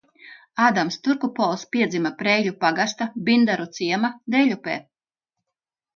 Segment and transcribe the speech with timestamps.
[0.67, 4.79] Ādams Turkupols piedzima Preiļu pagasta Bindaru ciema Dēļupē.